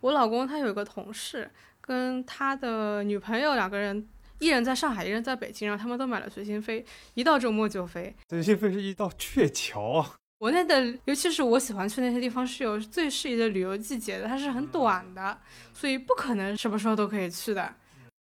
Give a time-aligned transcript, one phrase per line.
[0.00, 1.50] 我老公他有一个同事，
[1.80, 8.14] 跟他的女朋友两个人，一人在上海，一人在北京，然后他们都买了随心飞，一到周末就飞。
[8.28, 10.14] 随心飞是一道鹊桥啊。
[10.38, 15.36] 国内的，尤其是我喜欢去那些地方，是有最适宜的旅游季节的，它是很短的，
[15.74, 17.74] 所以不可能什么时候都可以去的。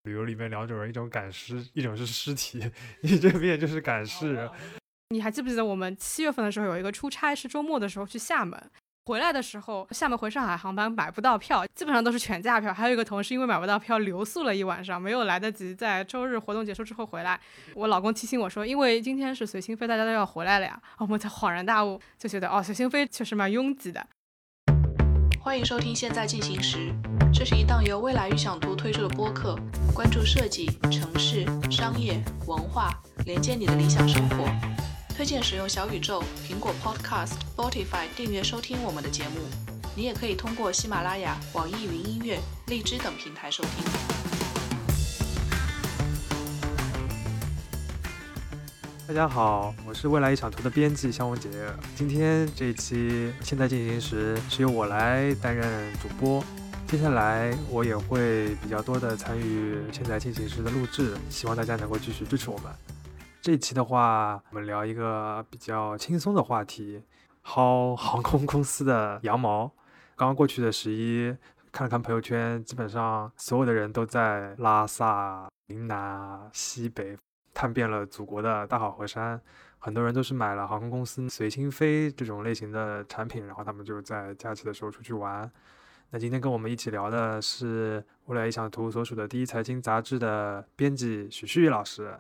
[0.06, 2.72] 旅游里面两种人，一种赶尸，一种是尸体，
[3.02, 4.50] 你这边就是赶尸。
[5.10, 8.60] 你还记不记得我们七月份的时候有一个出差，是周末的时候去厦门。
[9.08, 12.74] 回来的时候，厦门回上海航班买不到票，基本上都是全价票。
[12.74, 17.40] 还有一个同事因为买不到票留宿了一晚上，没有来得及在周日活动结束之后回来。
[17.74, 20.78] 我老公提醒我说，因为今天是随心飞，大家都要回来了呀。
[20.98, 24.06] 我们才恍然大悟，就觉得哦，随心飞确实蛮拥挤的。
[25.40, 26.78] 欢迎收听《现在进行时》，
[27.34, 29.58] 这是一档由未来预想图推出的播客，
[29.96, 32.92] 关注设计、城市、商业、文化，
[33.24, 34.44] 连接你的理想生活。
[35.18, 39.40] 推荐使用小宇宙、苹果 Podcast、Spotify 订阅收听我们的节目。
[39.96, 43.84] 你也可以通过喜马拉雅、网易云音乐、荔枝等平台收听。
[49.08, 51.50] 大家好，我是未来一场图的编辑香文杰。
[51.96, 56.44] 今天这一期现在进行时是由我来担任主播。
[56.88, 62.72] 接下来我也会比较多的参与现在进行时的录制，希望大家能够继续支持我们。
[63.48, 67.02] 这一期的话，我们聊一个比较轻松的话题，
[67.46, 69.72] 薅航空公司的羊毛。
[70.18, 71.34] 刚刚过去的十一，
[71.72, 77.18] 看了看朋友圈，基本上所有的人都在拉萨、云南、西北，
[77.54, 79.40] 探遍了祖国的大好河山。
[79.80, 85.50] 很多人都是买了航空公司随心飞这种类型的产品，然后他们就在假期的时候出去玩。
[86.10, 92.14] 那今天跟我们一起聊的是未来理想图所属的第一财经杂志的编辑许旭老师。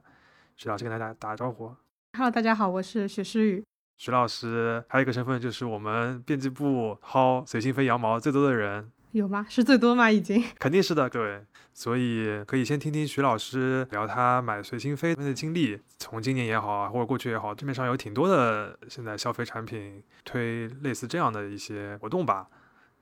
[0.58, 1.72] 徐老师跟大家打个招呼。
[2.14, 3.64] Hello，大家好，我是许诗雨。
[3.96, 8.92] 徐老师还有一个身份就是我们编辑部薅随心飞羊毛最多的人。
[9.12, 9.46] 有吗？
[9.48, 10.10] 是最多吗？
[10.10, 10.44] 已经？
[10.58, 11.46] 肯定是的，各位。
[11.76, 15.80] 所以可以先听听徐老师聊他买随心飞的经历。
[16.00, 22.48] 从今年也好啊，或者过去也好，市面上有挺多的现在消费产品推类似这样的一些活动吧。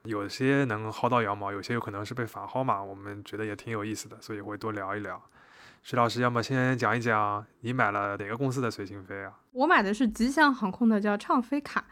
[0.04, 2.82] 有些能薅到羊毛，有些有可能是被反薅嘛。
[2.82, 5.22] 我们觉得也挺有意思的，所以会多聊一聊。
[5.88, 9.32] 徐老师，要么先讲一讲你买了哪个公司的随行飞啊？
[9.52, 11.84] 我买的是吉祥航空的，叫畅飞卡。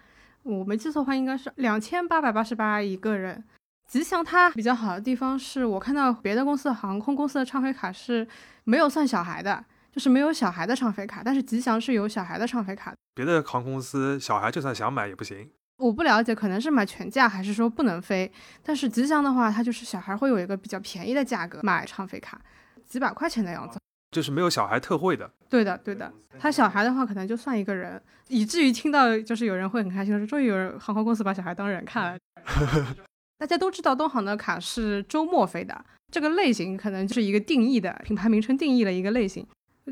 [0.42, 3.44] 我没记错的话，应该是两千八百八十八一个人。
[3.86, 8.26] 吉祥它比较好的地方是我看到别的公司的航空公司的畅飞卡是
[8.64, 12.92] 没有算小孩的，就是没有小孩的畅飞卡，但是吉祥是有小孩的畅飞卡。
[13.14, 15.48] 别的航空公司小孩就算想买也不行。
[15.76, 18.32] 我不了解，可能是买全价还是说不能飞。
[18.64, 22.40] 但是吉祥的话，它就是小孩会有一个比较便宜的价格买畅飞卡。
[22.84, 23.80] 几百块钱的样子，
[24.14, 25.28] 就是没有小孩特惠的。
[25.50, 26.10] 对的，对的。
[26.38, 32.18] 他小孩的话，可能就算一个人，以至于听到就是有人会很开心的说，终于有人航空公司把小孩当人看了。
[33.38, 39.44] 大家都知道东航的卡是周末飞的，这个类型可能就是一个定义的品牌名称定义了一个类型。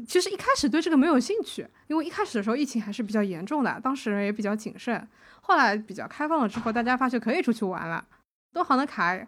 [0.06, 5.06] 其实一开始对这个没有兴趣，因为一开始的时候疫情还是比较严重的，当时人也比较谨慎。
[5.43, 8.05] 后来比较开放了之后，大家发现可以出去玩了。
[8.53, 9.19] 东航的卡。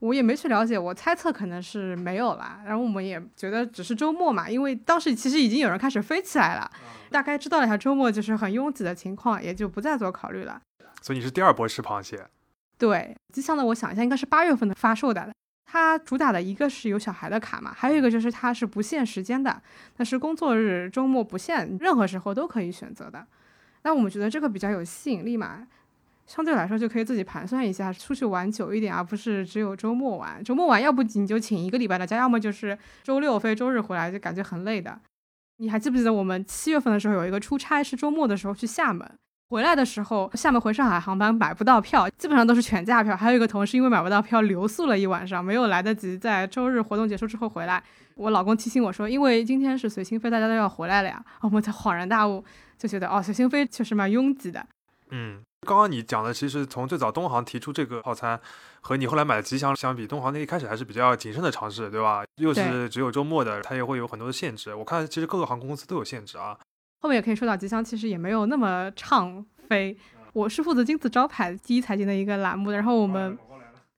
[0.00, 2.60] 我也没去了解，我猜测可能是没有了。
[2.66, 6.70] 然后我们也觉得只是周末嘛，因为当时其实已经有人开始飞起来了，
[7.10, 10.60] 大概知道了一下周末就是很拥挤的情况，也就不再做考虑了。
[11.00, 12.26] 所以你是第二波吃螃蟹？
[12.76, 15.30] 对，吉祥的我想一下，应该是八月份的发售的。
[15.66, 19.60] 它主打的一个是有小孩的卡嘛，还有一个就是它是不限时间的，
[19.96, 23.26] 那是工作日、周末不限，任何时候都可以选择的。
[23.82, 25.66] 那我们觉得这个比较有吸引力嘛。
[26.26, 30.42] 相对来说就可以自己盘算一下，出去玩久一点，而不是只有周末玩。
[30.42, 34.98] 周末玩，要不你就请一个礼拜的假，要么就是周六飞，周日回来，就感觉很累的。
[35.58, 39.08] 你还记不记得我们七月份的时候有一个出差，是周末的时候去厦门，
[39.50, 43.16] 回来的时候厦门回上海航班买不到票，基本上都是全价票。
[43.16, 47.82] 还有一个同事因为买不到票留宿了一晚上，没有来得及在周日活动结束之后回来。
[48.16, 51.24] 我老公提醒我说，因为今天是随心飞，大家都要回来了呀。
[51.42, 52.42] 我们才恍然大悟，
[52.78, 54.64] 就觉得哦，随心飞确实蛮拥挤的。
[55.10, 55.40] 嗯。
[55.64, 58.38] 刚刚你讲的，其实从最早东航提出这个套餐，
[58.80, 62.22] 和你后来买的吉祥相比，东航那一开始还是比较谨慎的尝试，对吧？
[62.36, 64.74] 又是只有周末的，它也会有很多的限制。
[64.74, 66.56] 我看其实各个航空公司都有限制啊。
[67.00, 69.96] 后面也可以说到吉祥，其实也没有那么畅飞。
[70.32, 73.36] 我是负责金字招牌第一财经的一个栏目的，然后我们。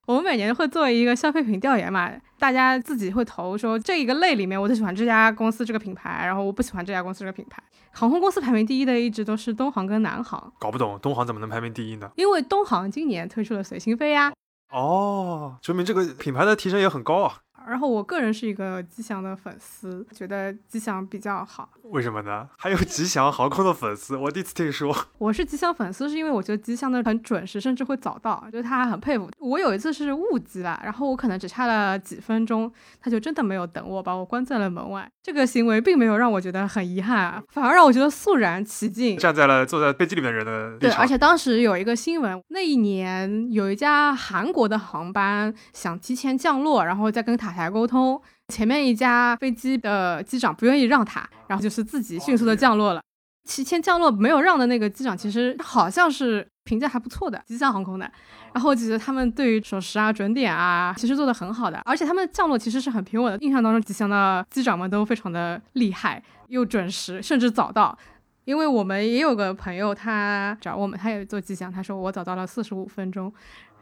[0.06, 2.08] 我们每年会做一个消费品调研嘛，
[2.38, 7.61] 大家自己会投说这一个类里面，我最喜欢这家公司这个品牌，然后我不喜欢这家公司这个品牌。
[7.91, 12.08] 航空公司排名第一的一直都是东航跟南航，搞不懂东航怎么能排名第一呢？
[12.14, 14.32] 因为东航今年推出了随心飞呀。
[14.73, 17.38] 哦，说明这个品牌的提升也很高啊。
[17.68, 21.68] 然后我个人是一个吉祥的粉丝，觉得吉祥比较好。
[21.84, 22.48] 为什么呢？
[22.56, 24.96] 还有吉祥航空的粉丝，我第一次听说。
[25.18, 29.28] 我是吉祥粉丝，是因为我觉得吉祥的很准时，甚至会早到，就是他很佩服。
[29.38, 32.70] 我有一次是误机了，然后我可能只差了几分钟，
[33.00, 35.08] 他就真的没有等我，把我关在了门外。
[35.22, 39.16] 这个行为并没有让我觉得很遗憾啊，反而让我觉得肃然起敬。
[39.19, 48.20] 站在了坐在飞机里面人的对，而且当时有一个新闻，那一年有一家韩国的航班想提前降落，然后再跟塔台沟通。
[48.49, 53.00] 前面一家飞机的机长不愿意让他，然后就是自己迅速的降落了。
[53.49, 58.11] 提前降落没有让的那个机长，其实好像是评价还不错的，吉祥航空的。
[58.53, 63.38] 然后我觉得他们对于守时啊、准点啊，其实做的很好的，而且他们降落其实是很平稳的。
[63.44, 67.97] 印象当中，吉祥的机长们都非常的厉害，又准时，甚至早到。
[68.44, 73.32] 因为我们也有个朋友，他找我们，他也做吉祥，他说我早到了四十五分钟。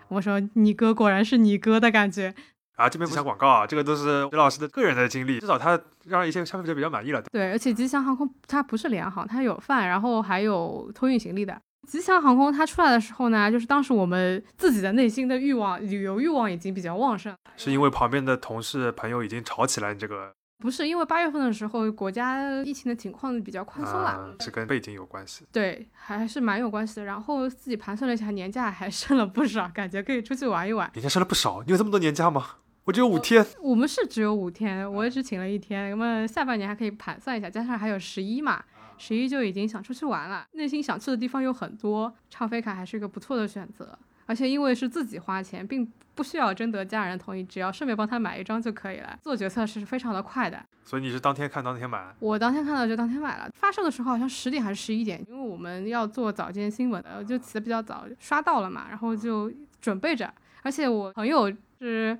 [0.08, 2.34] 我说你哥果然是你哥的感觉。
[2.76, 7.22] 啊，这边不想广告啊，这个都是李老师的个人的经历，至少他让一些消费者比较满意了。
[7.30, 11.56] 对，而且吉祥航空它不是联航，它有饭，然后还有托运行李的。
[11.86, 17.34] 吉祥航空它出来的时候呢，就是当时我们自己的内心的欲望，旅游欲望已经比较旺盛。
[17.56, 25.44] 是因为旁边的同事朋友已经吵起来，你这个不是因为八月份的时候国家疫情的情况比较宽松了，是跟背景有关系。
[25.52, 27.04] 对，还是蛮有关系的。
[27.04, 30.90] 然后自己盘算了一下，年假还剩了不少，感觉可以出去玩一玩。
[30.94, 32.46] 年假剩了不少，你有这么多年假吗？
[32.84, 35.88] 我只有五天，我们是只有五天，我也只请了一天。
[35.88, 38.62] 那么下半年还可以盘算一下，加上还有十一嘛，
[38.98, 40.46] 十一就已经想出去玩了。
[40.52, 43.98] 内心想去的地方有很多，唱飞卡还是一个不错的选择。
[44.26, 49.18] 而且因为是自己花钱，并不需要征得家人同意，只要顺便帮他买一张就可以了。
[49.22, 50.62] 做决策是非常的快的。
[50.84, 52.14] 所以你是当天看当天买？
[52.18, 53.50] 我当天看到就当天买了。
[53.54, 60.30] 发售的时候好像十点还是十一点，因为我们要做早间新闻的，就起的比较早，刷到了嘛，然后就准备着。
[60.62, 62.18] 而且我朋友是。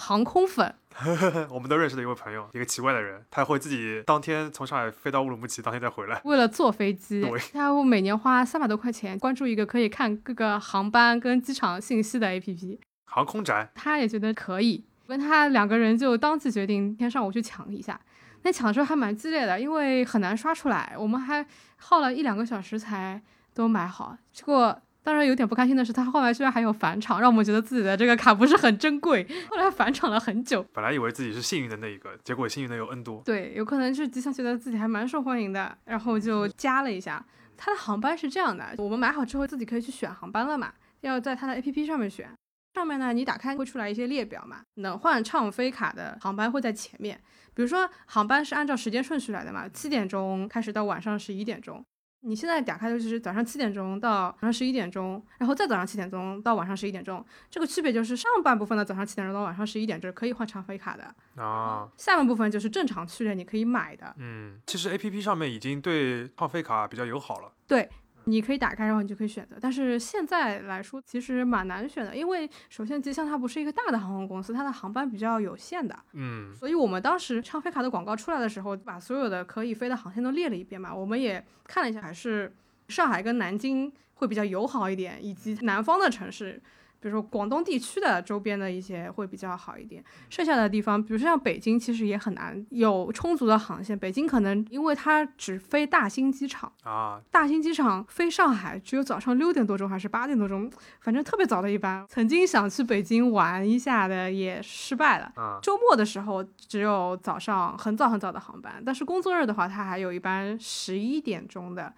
[0.00, 0.72] 航空粉，
[1.50, 6.20] 我们都认识的一位朋友，一个奇怪的人，他会自己当天从上海飞到乌鲁木齐，当天再回来。
[6.24, 12.78] 为了坐飞机，他会每年花三百多块钱关注一个可以看各个航班跟机场信息的 APP。
[13.06, 18.00] 航空宅，他也觉得可以，跟他两个人就当即决定，天上午去抢一下。
[18.42, 21.44] 那抢的时候还蛮激烈的，因为很难刷出来，我们还
[21.76, 23.20] 耗了一两个小时才
[23.52, 24.80] 都买好，结果。
[25.08, 29.26] 当然有点不开心的是，他后来居然还有返场，让我们觉得自己的这个卡不是很珍贵。
[29.48, 33.22] 后来返场了很久，本来以为自己是幸运的那一个，结果幸运的有 N 多。
[33.24, 37.24] 对，有可能是吉祥觉得自己还蛮受欢迎的，然后就加了一下。
[37.56, 42.28] 他的航班是这样的，我们买好之后自己可以去选航班了嘛，要在他的 APP 上面选。
[42.74, 47.18] 上面呢，你打开会出来一些列表嘛，能换畅飞卡的航班会在前面。
[47.54, 51.82] 比如说航班是按照时间顺序来的嘛，七点钟开始到晚上十一点钟。
[52.20, 64.14] 你现在打开的就是早上七点钟到晚上十一点钟，然后再早上七点钟到晚上十一点钟，这个区别就是上半部分的早上七点钟到晚上十一点这是可以换长飞卡的啊，下半部分就是正常序列，你可以买的。
[64.18, 67.52] 嗯，其实 A P P 上面已经对长飞卡比较友好了。
[67.66, 67.88] 对。
[68.28, 69.56] 你可以打开，然后你就可以选择。
[69.60, 75.98] 但是现在来说，其实蛮难选的，因为首先吉祥它不是一个大的航空公司，它的航班比较有限的。
[76.12, 80.94] 嗯，所以我们当时唱飞卡的广告出来的时候，把所有的可以飞的航线都列了一遍嘛。
[80.94, 82.54] 我们也看了一下，还是
[82.88, 86.60] 上海跟南京会比较友好一点，以及南方的城市。
[87.00, 93.96] 比如说广东地区的周边的一些会比较好一点，剩下的地方，比如说像北京，其实也很难有充足的航线。
[93.98, 102.04] 北京可能因为它只飞大兴机场啊，大兴机场飞上海只有早上六点多钟还是八点多钟，反正特别早的一班。
[102.08, 105.60] 曾经想去北京玩一下的也失败了。
[105.62, 111.94] 周末的时候只有早上很早很早的航班，但是工作日的话，它还有一班十一点钟的，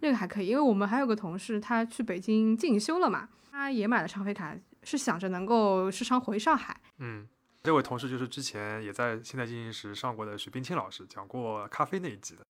[0.00, 0.48] 那个还可以。
[0.48, 3.28] 因为我们还有个同事，他去北京进修了嘛。
[3.52, 6.80] 他也买了唱飞卡，是想着能够时常回上海。
[6.98, 7.28] 嗯，
[7.62, 12.42] 这位同事就是之前也在《现在进行时》上过的许冰清老师，讲过咖啡那一集的。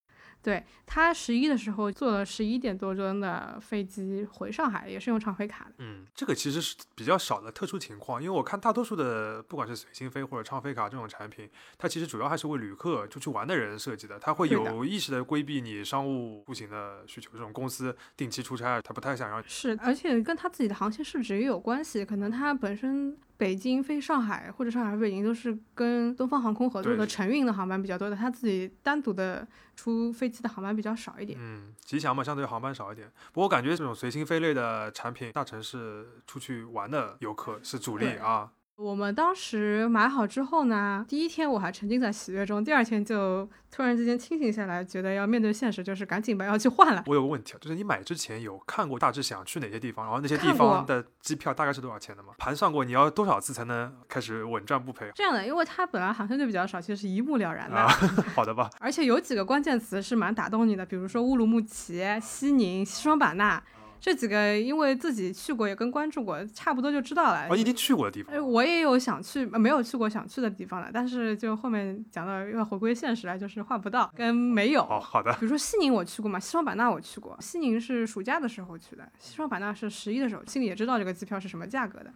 [0.43, 5.73] 对他十一的时候坐了十一点多钟的飞机回上海，也是用畅飞卡的。
[5.79, 17.31] 嗯，这个其实是比较少的特殊情况，因为我看大多数的不管是随心飞或者畅飞卡这种产品，它其实主要还是为旅客出去玩的人设计的，它会有意识的规避你商务出行的需求。
[17.33, 19.43] 这种公司定期出差，他不太想让。
[19.47, 23.17] 是，而且跟他自己的航线市值也有关系，可能他本身。
[23.37, 31.39] 北京飞上海或者上海飞北京都是跟东方航空合作的承运的航班比较多的，他自己单独的出飞机的航班比较少一点。
[31.41, 33.11] 嗯，吉祥嘛，相对航班少一点。
[33.33, 38.53] 不过我感觉这种随心飞类的产品，大城市出去玩的游客是主力啊。
[38.76, 47.05] 我们当时买好之后呢，第一天我还沉浸在喜悦中，第二天就突然之间清醒下来，觉得要面对现实，就是赶紧吧，要去换了。
[47.07, 52.33] 我有个问题啊，就是你买之前有看过大致想去哪些地方，然后那些地方的机票大概是多少钱的吗？
[52.38, 55.12] 盘算过你要多少次才能开始稳赚不赔？
[55.14, 57.76] 这样的，因为它本来航线就比较少，其实是一目了然的。
[57.76, 57.87] 啊，
[58.35, 63.62] 好的吧，而且有几个关键词是蛮打动你的，比如说乌鲁木齐、西宁、西双版纳
[64.03, 67.47] 这几个，因为自己去过也跟关注过，差不多就知道了。
[67.49, 74.83] 哦，你已经去过的地方哎，，我也有想去，呃没有去过想去的地方了，但是就后面讲到要回归现实了，就是换不到跟没有。
[74.83, 77.37] 哦好的，比如说西宁我去过嘛，西双版纳我去过。
[77.41, 82.13] 西宁是暑假的时候去的，西双版纳是十一的时候，心里也知道这个机票是什么价格的，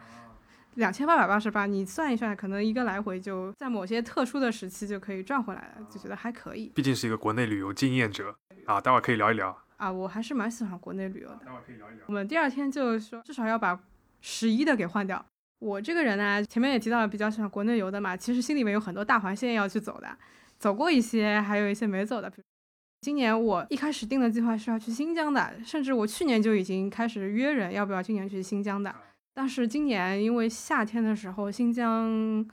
[0.75, 8.35] 两千八百八十八，你算一算，可能一个来回就在某些特殊的时期就可以赚回来了，就觉得还可以毕竟是一个国内旅游经验者
[8.67, 9.57] 啊，待会儿可以聊一聊。
[9.77, 9.91] 啊。
[9.91, 11.41] 我还是蛮喜欢国内旅游的。
[11.45, 12.05] 待会儿可以聊一聊。
[12.07, 13.79] 我们第二天就说至少要把
[14.21, 15.25] 十一的给换掉。
[15.59, 20.19] 我这个人呢，前面也提到了比较喜欢国内游的嘛，其实心里面有很多大环线要去走的，
[20.59, 22.31] 走过一些，还有一些没走的。
[23.01, 28.95] 今年我一开始定的计划是要去新疆的，甚至我去年就已经开始约人要不要今年去新疆的。
[29.33, 32.47] 但是今年因为夏天的时候，新疆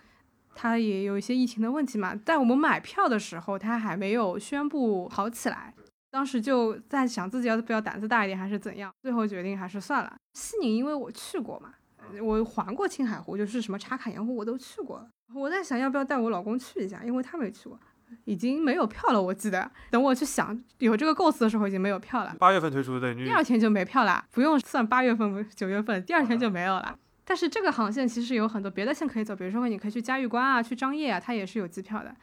[0.56, 5.74] 它也有一些疫情的问题嘛，在我们买票的时候，它还没有宣布好起来。
[6.14, 10.16] 当时就在想自己要不要胆子大一点，还是怎样，最后决定还是算了。
[10.34, 11.74] 西宁因为我去过嘛，
[12.22, 15.08] 我环过青海湖，就是什么茶卡盐湖我都去过了。
[15.34, 17.80] 我在想要不要带我老公去一下，因为他没去过，
[18.26, 19.20] 已经没有票了。
[19.20, 22.36] 我记得等我去想有这个构思的时候，已经没有票了。
[22.38, 26.96] 八月份推出的第二天就没票了，不用算八月份、九月份，第二天就没有了。
[27.26, 32.16] 但是这个航线其实有很多别的线可以走，比如说你可以去嘉峪关啊，去张掖啊，它也是有机票的。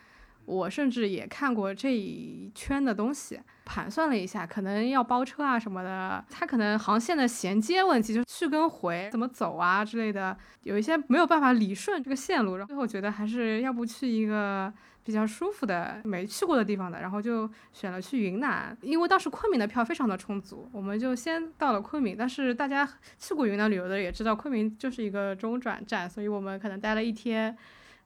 [0.46, 14.72] 我甚至也看过这一圈的东西，盘算了一下，可能要包车啊什么的，它可能航线的衔接问题，就去跟回怎么走啊之类的，有一些没有办法理顺这个线路，然后最后觉得还是要不去一个
[15.04, 22.16] 比较舒服的没去过的地方的，然后就选了去云南，因为当时昆明的票非常的充足，我们就先到了昆明。
[22.18, 27.56] 但是大家去过云南旅游的也知道，昆明就是一个中转站，所以我们可能待了一天，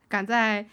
[0.07, 0.65] 赶在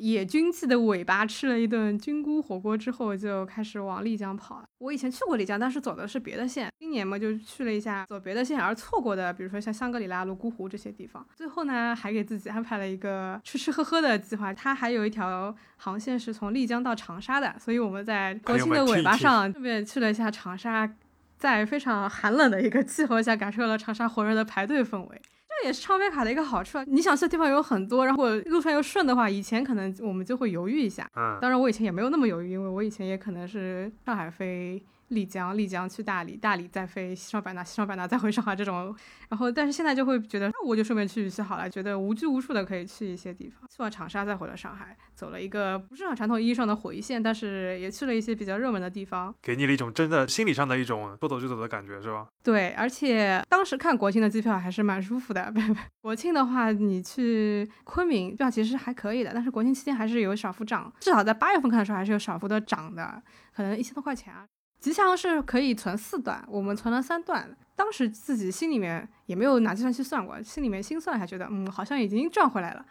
[0.00, 4.64] 野菌季的尾巴吃了一顿菌菇火锅之后，就开始往丽江跑了。
[4.78, 11.24] 我以前去过丽江，但是走的是别的线，今年嘛就去了一下走别的线而错过的，比如说像香格里拉、泸沽湖这些地方。
[11.36, 14.54] 最后呢，还给自己安排了一个吃吃喝喝的计划。
[14.54, 20.90] 它还有一条航线是从丽江到长沙的，所以我们在国庆的尾巴上顺便去了一下长沙，
[21.36, 25.20] 在非常寒冷的一个气候下，感受了长沙火热的排队氛围。
[25.60, 26.84] 这也是超飞卡的一个好处啊！
[26.86, 31.06] 你想去的地方有很多，然后路上又顺的话，以前可能我们就会犹豫一下。
[31.16, 38.94] 嗯，当然，我以前也没有那么犹豫，因为我以前也可能是上海飞丽江，丽江去大理，大理再飞西双版纳，西双版纳再回上海这种。
[39.28, 43.68] 然后，但是现在就会觉得，那我就顺便去一去好了，觉得无拘无束的可以去一些地方。
[43.68, 49.34] 去完长沙，再回了上海，走了一个不是很传统意义上的回线，但是也去了一些比较热门的地方。
[49.42, 52.28] 给你了一种真的心理上的一种说走就走的感觉，是吧？
[52.42, 55.52] 对，而且当时看国庆的机票还是蛮舒服的。
[56.00, 63.20] 国庆的话，你去昆明票其实还可以的，但是国庆期间还是有小幅涨，至少在八月份看的时候还是有小幅的涨的，
[63.54, 64.46] 可能一千多块钱啊。
[64.80, 67.54] 吉祥是可以存四段，我们存了三段。
[67.76, 72.84] 当时自己心里面也没有拿计算器算过，心里面心算还，觉得嗯，好像已经赚回来了，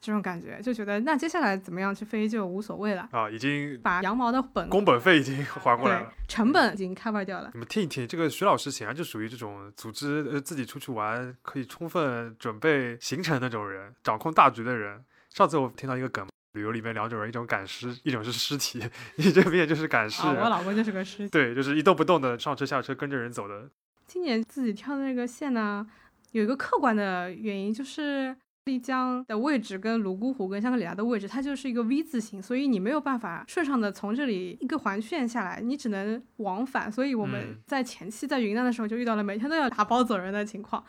[0.00, 6.12] 这种感觉就觉得那接下来怎么样去飞就无所谓了，啊，已经把羊毛的本工本费已经 还过来了。
[6.28, 7.50] 成本已经 cover 掉了。
[7.52, 15.04] 你们听一听，这个徐老师显然就属于这种组织呃自己出去玩可以充分准备行程那种人，掌控大局的人。
[15.28, 18.82] 上次我听到一个梗，旅游里面两种人，一种赶尸，一种是尸体。
[19.16, 21.28] 你这边就是赶尸啊，我老公就是个尸 体。
[21.30, 23.70] 对，就是一动不动的上车下车跟着人走的。
[24.06, 25.86] 今年自己挑的那个线呢，
[26.32, 36.92] 有一个客观的原因，就是丽江的位置跟泸沽湖跟香格里拉的位置，它就是一个 V 字形，所以你没有办法顺畅的从这里一个环线下来，你只能往返。
[36.92, 40.84] 所以我们嗯在前期在云南的时候就遇到了每天都要打包走人的情况。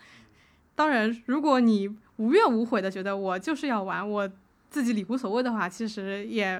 [0.76, 4.30] 当然，如果你无怨无悔的觉得我就是要玩，我
[4.74, 6.60] 自己理无所谓的话，其实也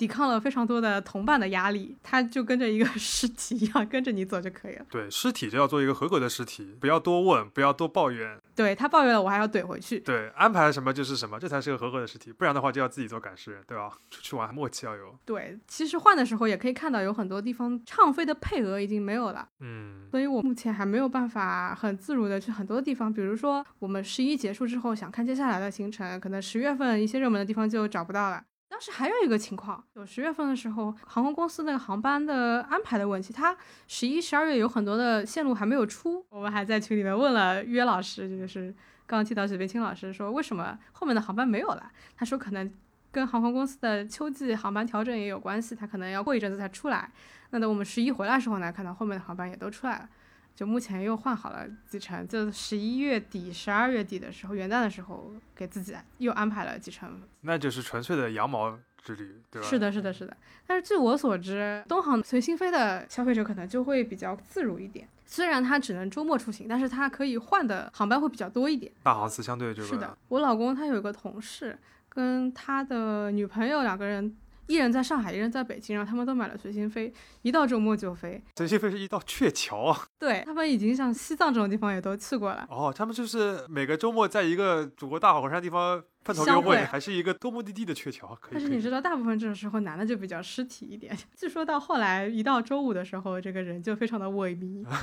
[0.00, 4.86] 抵抗了非常多的同伴的压力，他就跟着一个尸体一样跟着你走就可以了。
[4.90, 8.40] 对，尸体就要做一个合格的尸体，不要多问，不要多抱怨。
[8.56, 10.00] 对他抱怨了，我还要怼回去。
[10.00, 13.90] 对，安排什么就是什么，这才是个合格的尸体，不然的话就要自己做赶尸人，对吧？
[14.10, 15.14] 出去玩默契要有。
[15.26, 23.12] 对，其实换的时候也可以看到，有很多地方畅飞的配额已经没有了，嗯，所以我目前还没有办法很自如的去很多地方。
[23.12, 28.42] 比如说，我们十一结束之后想看接下来的行程，可能十月份一些热门的地方就找不到了。
[28.70, 33.54] 当时还有一个情况，有十月份的时候，航空公司那个航班的安排的问题，它
[33.88, 38.72] 十一、十二月有很多的线路还没有出，我们还在群里面问了约老师，就是
[39.06, 41.90] 刚刚提到许冰清老师说，为什么后面的航班没有了？
[42.14, 42.72] 他说可能
[43.10, 47.10] 跟航空公司的秋季航班调整也有关系，他可能要过一阵子才出来。
[47.50, 50.08] 那等我们十一回来的时候呢，看到后面的航班也都出来了，
[50.54, 57.20] 就目前又换好了几程，就十一月底、十二月底的时候，元旦的时候给自己又安排了几程。
[57.42, 59.66] 那就是纯粹的羊毛之旅，对吧？
[59.66, 60.36] 是的，是的，是的。
[60.66, 65.08] 但是据我所知，东航随心飞的消费者可能就会比较自如一点。
[65.24, 68.92] 虽然它只能周末出行，但是它可以换的航班会比较多一点。
[69.02, 71.78] 大航司相对这个是的，我老公他有一个同事，
[72.08, 78.42] 跟他的女朋友两个人，一人在上海，一人在北京，然后他们都买了随心飞，一到周末就飞。
[78.56, 80.06] 随心飞是一道鹊桥啊？
[80.20, 82.66] 对他们已经像西藏这种地方也都去过了。
[82.68, 88.38] 哦，他们就是每个周末在一个祖国大好河山地方碰头约会，还是一个多目的地的鹊桥。
[88.52, 91.16] 但是你知道，大部分这种时候男的就比较尸体一点。
[91.34, 94.84] 据说到后来，一到周五的时候，这个人就非常的萎靡。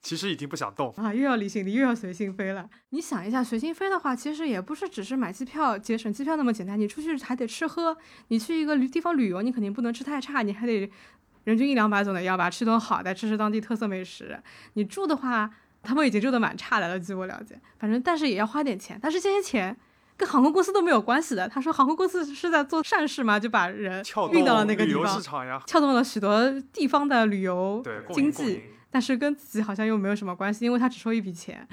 [0.00, 2.68] 其实已经不想动啊，又要离行李，又要随心飞了。
[2.90, 6.78] 你想一下，随心飞的话，其实也不是只是买机票、节省机票那么简单。
[6.78, 10.90] 你出去还得吃喝，你去一个旅地方旅游，你肯定不能吃太差，你还得
[11.44, 14.40] 人均一两百总得要吧，吃顿好的，吃吃当地特色美食。
[14.74, 15.50] 你住的话，
[15.82, 17.60] 他们已经住的蛮差的了，据我了解。
[17.78, 19.76] 反正但是也要花点钱，但是这些钱
[20.16, 21.48] 跟航空公司都没有关系的。
[21.48, 25.20] 他说航空公司是在做善事嘛，就把人运到了那个地方，
[25.66, 27.82] 撬动了许多地方的旅游
[28.12, 28.62] 经济。
[28.90, 31.66] 但是跟自己好像又没有什么关系，因为他只收一笔钱。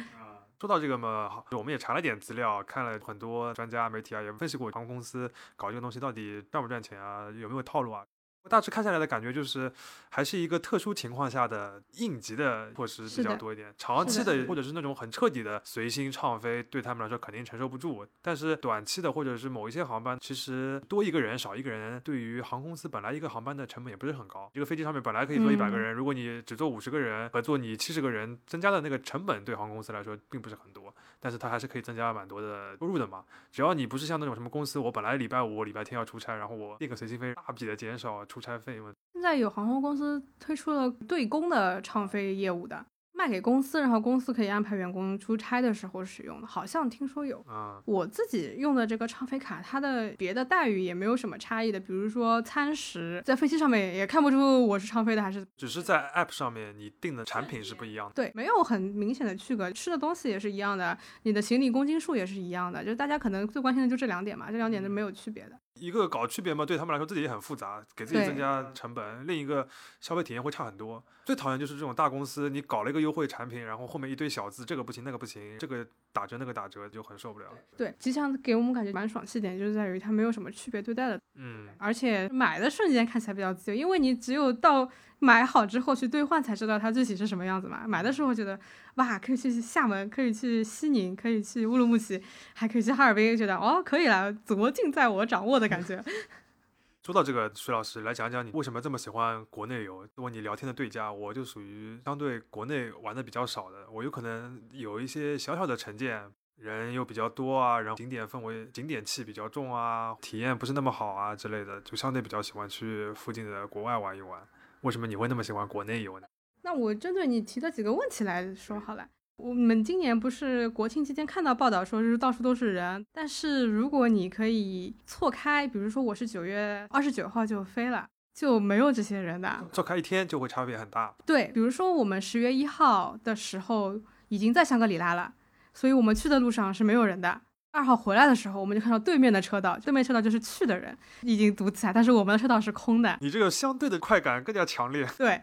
[0.57, 8.03] 说到这个嘛，我们也查了点资料，看了很多专家媒体啊，也分析过航空公司搞这个东西到底赚不赚钱啊，有没有套路啊。
[8.49, 9.71] 大致看下来的感觉就是，
[10.09, 13.73] 还是一个特殊情况下的应急的措施比较多一点。
[13.77, 18.05] 长期的或者是那种很彻底的随心畅飞，对他们来说肯定承受不住。
[18.21, 24.49] 但是短期的或者是某一些航班，其实多一个人少一个人，对于航空公司本来一个航班的成本也不是很高。
[24.53, 30.88] 一个飞机上面本来可以坐一百个人，如果你只坐五十个人和坐你七十个人，增加的那个成本对航空公司来说并不是很多。
[31.19, 33.23] 但是它还是可以增加蛮多的收入的嘛。
[33.51, 38.93] 只要你不是像那种什么公司，我本来礼拜五、礼拜天要出差，然后我订个随心飞，大笔的减少出差费用。
[39.13, 42.85] 现在有航空公司推出了对公的畅飞业务的。
[43.19, 47.45] 卖给公司，然后公司可以安排员工出差的时候使用的，好像听说有。
[47.83, 55.45] 我自己用的这个畅飞卡，它的别的待遇也没有什么差异的，比如说餐食，在飞机上面也看不出我是畅飞的还是。
[55.57, 58.13] 只是在 App 上面你订的产品是不一样的。
[58.13, 65.59] 对，没有很明显的区隔，吃的东西也是一样的，你的行李公斤数也是一样的，就是大家可能最关心的就这两点嘛，这两点是没有区别的。
[65.79, 69.67] 一个搞区别嘛，对他们来说自己也很复杂，给自己增加成本；另一个
[69.99, 71.03] 消费体验会差很多。
[71.25, 77.47] 最讨厌就是这种大公司，你搞了一个优惠产品，然后后面一堆小字，这个不行，那个不行，这个打折，那个打折，就很受不了。
[77.77, 81.19] 对，吉祥给我们感觉蛮爽气点，就是在于它没有什么区别对待的。
[81.35, 87.85] 嗯，而且买的瞬间看起来比较自由，因为你只有到买好之后去兑换才知道它具体是什么样子嘛。
[87.87, 88.59] 买的时候觉得
[88.95, 92.21] 哇，可以去厦门，可以去西宁，可以去乌鲁木齐，
[92.53, 96.03] 还可以去哈尔滨，觉得哦，可以了，左尽在我掌握的感觉。
[97.03, 100.03] 说到这个，徐老师来讲讲你为什么这么喜欢国内游？
[100.15, 114.41] 如果你聊天的对家，我就属于相对国内玩的比较少的，我有可能有一些小小的成见，人又比较多啊，然后景点氛围、景点气比较重啊，体验不是那么好啊之类的，就相对比较喜欢去附近的国外玩一玩。
[114.81, 116.27] 为什么你会那么喜欢国内游呢？
[116.61, 119.07] 那我针对你提的几个问题来说好了。
[119.37, 129.65] 我们今年不是国庆期间看到报道说就是到处都是人，但是如果你可以错开，比如说我是九月二十九号就飞了，就没有这些人的。
[129.71, 131.15] 错开一天就会差别很大。
[131.25, 135.33] 对，比如说我们十月一号的时候已经在香格里拉了，
[135.73, 137.39] 所以我们去的路上是没有人的。
[137.71, 143.17] 二号回来的时候，我们就看到对面的车道，对面车道就是去的人已经堵起来，但是我们的车道是空的。
[143.21, 145.07] 你这个相对的快感更加强烈。
[145.17, 145.41] 对。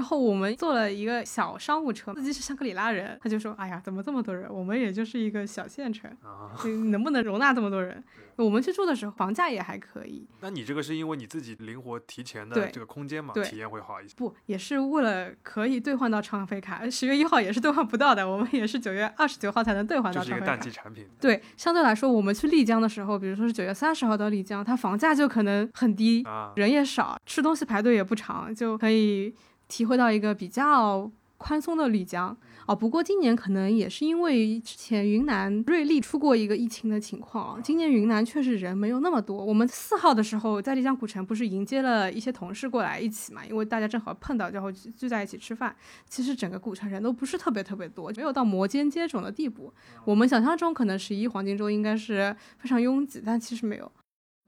[0.00, 4.50] 然后我们坐了一个小商务车，司机是香格里拉人，他就说：“哎呀，怎么这么多人？
[4.50, 6.10] 我们也就是一个小县城，
[6.90, 8.02] 能不能容纳这么多人？”
[8.36, 10.26] 我们去住的时候，房价也还可以。
[10.40, 13.34] 那你这个是因为你自己灵活提前的这个空间嘛？
[13.44, 14.14] 体验会好一些。
[14.16, 20.22] 不，也是为了可以兑换到畅飞卡，十月一号也是兑换不到的，我们也是九月二十九号才能兑换到。
[20.22, 21.06] 就是一个淡季产品。
[21.20, 26.24] 对，相对来说，我们去丽江的时候，比如说是九月三十号到丽江，它房价就可能很低，
[26.56, 29.34] 人也少，吃东西排队也不长，就可以。
[29.70, 39.42] 体会到一个比较宽松的丽江哦，不过今年可能也是因为之前云南瑞丽出过一个疫情的情况，今年云南确实人没有那么多。
[39.42, 45.74] 我们四号的时候在丽江古城不是迎接了一些同事过来一起嘛，因为大家正好碰到，然后聚在一起吃饭。
[46.06, 49.72] 其实整个古城人都不是特别特别多，没有到摩肩接踵的地步。
[50.04, 53.90] 我们想象中可能十一黄金周应该是非常拥挤，但其实没有。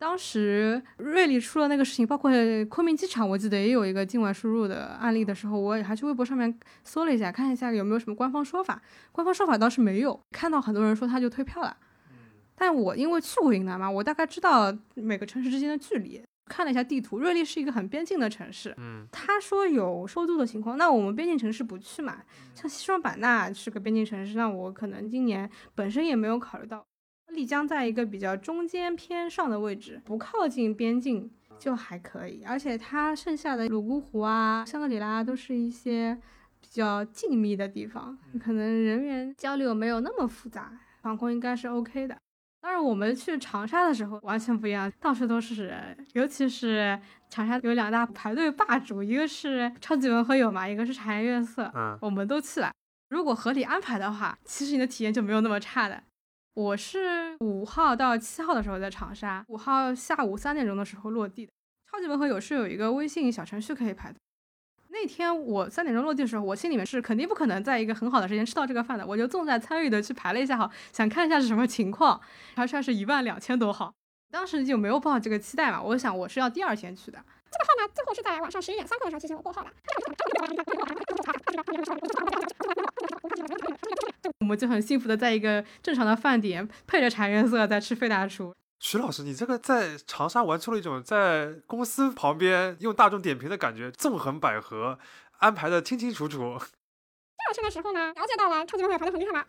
[0.02, 2.28] 当时瑞丽出了那个事情，包括
[2.68, 8.82] 昆明机场，我记得也有一个境外输入的案例的时候，我也还去微博上面搜了一下，看一下有没有什么官方说法。
[9.12, 11.76] 官方说法倒是没有，看到很多人说他就退票了。
[12.56, 18.74] 但我因为去过云南嘛，我大概知道每个城市之间的距离，看了一下地图，瑞丽是一个很边境的城市。
[18.78, 22.16] 嗯，他说有收租的情况，那我们边境城市不去嘛？
[22.56, 26.84] 像西双版纳是个边境城市，那我可能今年本身也没有考虑到。
[27.32, 36.18] 丽江在一个比较中间偏上的位置，不靠近边境就还可以，而且它剩下的泸沽湖啊、香格里拉都是一些
[36.60, 42.16] 比较静谧的地方，可能人员交流没有那么复杂，防控应该是 OK 的。
[42.60, 46.96] 当然，我们去长沙的时候完全不一样，到处都是人，尤其是
[47.28, 52.70] 长沙有两大排队霸主，一个是超级文和友嘛，一个是茶颜悦色，嗯，我们都去了。
[53.08, 56.00] 如果合理安排的话，其实你的体验就没有那么差的。
[56.54, 61.52] 我是五号到七号的时候在长沙，五号下午三点钟的时候落地的。
[61.90, 64.18] 超级文和友是有一个微信小程序可以排的。
[64.88, 72.20] 那天我三点钟落地的时候，我心里面是肯定不可能在一个很好的时间吃到这个饭的，我就重在参与的去排了一下号，想看一下是什么情况。
[72.54, 73.94] 排出来是一万两千多号，
[74.30, 77.24] 当时就没有抱这个期待嘛，我想我是要第二天去的。
[77.52, 79.70] 这个号呢，最后是在晚上十一点三刻的时候提醒我过号的。
[84.40, 88.54] 我们就很幸福的在一个正常的饭点，配着茶颜色在吃费大厨。
[88.80, 94.98] 徐老师，你这个在长沙玩出了一种在公司旁边用大众点评的感觉，纵横捭阖，
[95.38, 96.58] 安排的清清楚楚。
[96.58, 99.44] 第二天的时候呢，了解到了超级文和友排的很厉害嘛。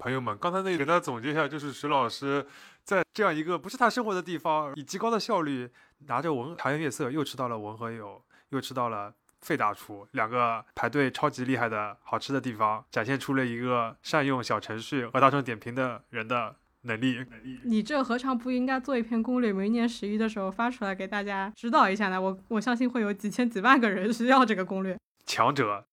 [0.00, 2.46] 朋友们，刚才那给大家总结一下，就是石老师
[2.82, 5.68] 在这样一个不是他生活的地方，以极高的效率
[6.06, 17.22] 拿着文茶颜悦色，又吃到了文和友，又吃到了费大厨，两个排队超级厉害的好吃的地方，展现出了一个善用小程序和大众点评的人的能力。
[17.64, 22.18] 你这何尝不应该做一篇攻略，明年十一的时候发出来给大家指导一下呢？
[22.18, 24.96] 我我相信会有几千几万个人需要这个攻略。
[25.26, 25.84] 强者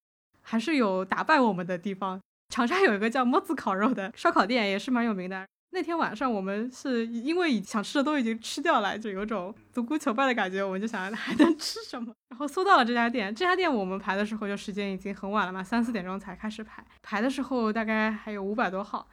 [0.41, 2.21] 还是有打败我们的地方。
[2.57, 5.45] 长沙有一个叫么子烤肉的烧烤店，也是蛮有名的。
[5.69, 13.35] 那天晚上我们是因为想吃的都已经吃掉了，就有种独孤求败的感觉，我们就想 还能吃什么，然后搜到了这家店。
[13.35, 16.83] 这家店我们排的时候就时间已经很晚了嘛，三四点钟才开始排。
[17.03, 19.07] 排的时候大概还有五百多号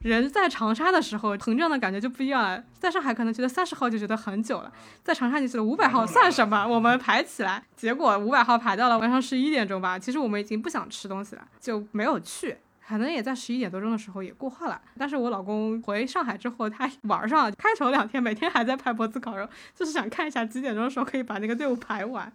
[0.00, 0.28] 人。
[0.28, 4.70] 在长沙的时候膨胀的感觉就不一样了，在上海可能觉得三十号就觉得很久了，
[5.02, 6.66] 在长沙你觉得五百号算什么？
[6.66, 9.98] 我们排起来，结果五百号排到了晚上十一点钟吧。
[9.98, 12.58] 其实我们已经不想吃东西了，就没有去。
[12.86, 22.32] 可能也在十一点多钟的时候也过号了，但是我老公回上海之后，他玩上开头两天每天还在拍脖子烤肉，就是想看一下几点钟的时候可以把那个队伍排完。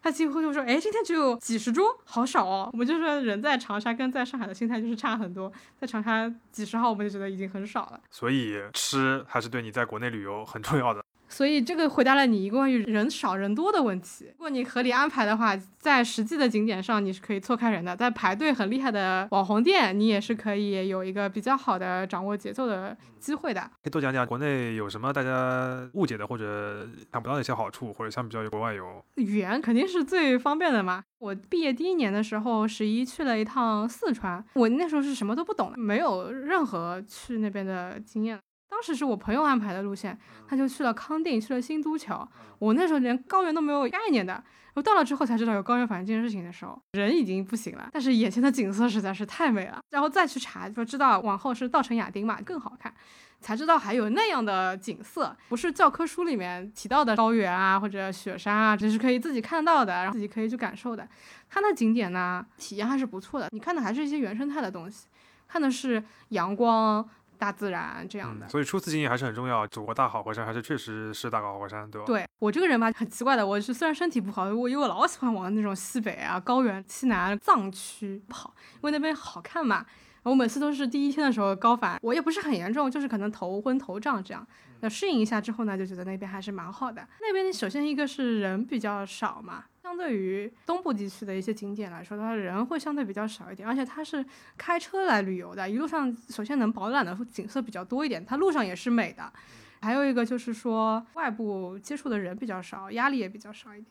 [0.00, 7.98] 他几乎就说：“哎，今天只有几十桌，好少哦。”我们就说人在长沙跟在上海的心态就是差很多，在长沙几十号我们就觉得已经很少了。
[8.10, 11.02] 所以吃还是对你在国内旅游很重要的。
[11.34, 14.26] 所以这个回答了你一个关于人少人多的问题。
[14.26, 17.96] 如果你合理安排的话，在实际的景点上你是可以错开人的。
[17.96, 23.62] 在排队很厉害的网红店，你也是可以有一个比较好的掌握节奏的机会的。
[23.82, 29.04] 可以多讲讲国内有什么大家误解的或者想不到的一些好处，或者相比较于国外有？
[29.16, 31.02] 语言肯定是最方便的嘛。
[31.18, 38.38] 我毕业第一年的时候，十一去了一趟四川，我那时候是什么都不懂，没有任何去那边的经验。
[38.74, 42.28] 当时是我朋友安排的路线，他就去了康定，去了新都桥。
[42.58, 44.42] 我那时候连高原都没有概念的，
[44.74, 47.88] 我到了之后才知道有高原反应这件事情的时候，人已经不行了。
[47.92, 52.92] 但是眼前的景色实在是太美了，然后再去查就知道往后是稻城亚丁嘛，更好看，
[53.40, 61.08] 才知道还有那样的景色，不是教科书里面提到的高原啊或者雪山啊，只是可以自己看到的，然后自己可以去感受的。
[61.48, 63.48] 它那景点呢，体验还是不错的。
[63.52, 65.06] 你看的还是一些原生态的东西，
[65.46, 67.08] 看的是阳光。
[67.44, 69.66] 大自然这样的，所以初次经验还是很重要。
[69.66, 72.06] 祖国大好河山，还是确实是大好河山，对吧？
[72.06, 79.84] 对我这个人吧，很奇怪的，我是虽然身体不好，我因为我老喜欢往那种西北啊、高原、西南藏区跑，因为那边好看嘛。
[80.22, 84.46] 我每次都是第一天的时候高反，我也不是很严重，就是可能头昏头胀这样。
[84.80, 87.06] 那适应一下之后呢，就觉得那边还是蛮好的。
[87.20, 89.64] 那边首先一个是人比较少嘛。
[89.94, 94.24] 相对于东部地区的一些景点来说，它人会相对比较少一点，而且它是
[94.58, 99.32] 开车来旅游的，一路上首先能饱览的景色比较多一点，它路上也是美的。
[99.80, 103.86] 还有一个就是说，外部接触的人比较少，压力也比较少一点，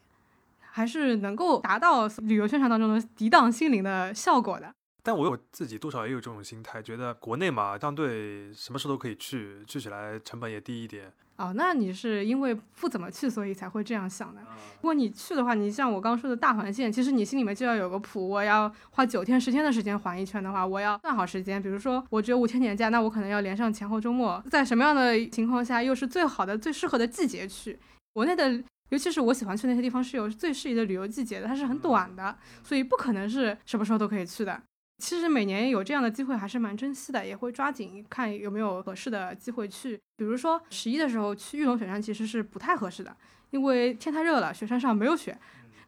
[0.60, 4.76] 还是能够达到旅游宣传当中的涤荡心灵的效果的。
[5.04, 11.14] 但我有自己多少也有这种心态，觉得国内嘛，相对什么时候都可以去，去起来成本也低一点。
[11.36, 14.42] 哦，那你是因为不怎么去，所以才会这样想的。
[14.42, 18.30] 如果你去的话，你像我刚说的大环线，其实你心里面就要有个谱。
[18.30, 21.62] 我要花九天、十天的时间环一圈的话，我要算好时间。
[21.62, 27.80] 比如说，我只有五天年假，那我可能要连上前后周末，在什么样的情况下又是最好的、最适合的季节去？
[28.14, 34.62] 国内的，尤其是我喜欢去那些地方，是有最适宜的旅游季节的，它是很短的，所以不可能是什么时候都可以去的。
[35.04, 40.00] 其实每年有这样的机会还是蛮珍惜的，也会抓紧看有没有合适的机会去。
[40.16, 43.14] 比如说十一的时候去玉龙雪山其实是不太合适的，
[43.50, 45.38] 因为天太热了，雪山上没有雪，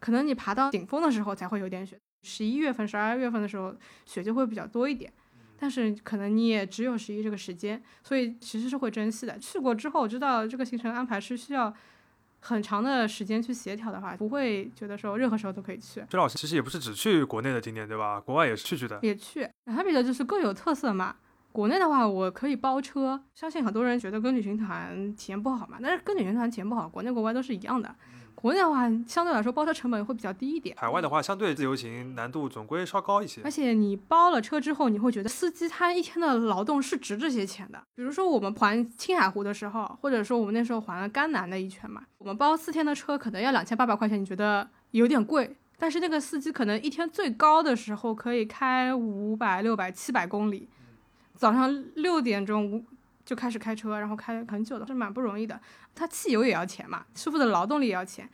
[0.02, 1.98] 可能你爬到顶峰的时候才会有点雪。
[2.24, 3.74] 十一月份、十二月份的时候
[4.06, 5.10] 雪就会比较多一点，
[5.58, 9.40] 但是可能你也只有十一这个时间，所以其实是会珍惜的。
[9.40, 11.74] 去过之后知道这个行程安排是需要。
[12.48, 16.06] 很长的时间去协调的话，不会觉得说任何时候都可以去。
[16.12, 18.20] 薛老师其实也不是只去国内的景点，对吧？
[18.20, 19.00] 国外也是去去的。
[19.02, 21.16] 也去，还比较就是各有特色嘛。
[21.52, 27.96] 国内的话，我可以包车，相信很多人觉得跟旅行团体验不好嘛，但是跟旅行团体验不好，国内国外都是一样的。
[28.36, 30.76] 国内的话，相对来说包车成本会比较低一点。
[30.78, 33.42] 海外的话，相对自由行难度总归稍高一些。
[33.44, 37.82] 而且你包了车之后，你会觉得司机他一天的劳动是值这些钱的。
[37.96, 45.56] 比如说我们环青海湖的时候，或者说我们那时候环了甘南的一圈嘛，我们包四天的车可能要两千八百块钱，你觉得有点贵？
[45.78, 50.70] 但是那个司机可能一天最高的时候可以开五百、六百、七百公里，
[51.36, 52.86] 早上六点钟
[53.26, 55.60] 就开始开车，然后开很久的，是蛮不容易的。
[55.96, 58.30] 它汽油也要钱嘛，师傅的劳动力也要钱。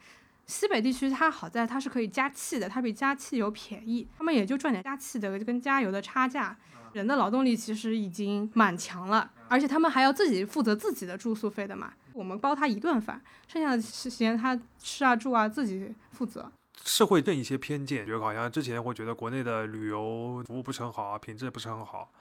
[0.46, 6.58] 西北地区它好在它是可以加气的，它比加汽油便宜，他们也就赚点加气的跟加油的差价。
[6.94, 11.94] 人的劳动力其实已经蛮强了，而且他们还要自己负责自己的住宿费的嘛。
[12.12, 16.52] 我们包他一顿饭，剩下的时间他吃啊住啊自己负责。
[16.84, 22.12] 社会对一些偏见，觉得好像之前会觉得国内的旅游服务不是很好，品质不是很好。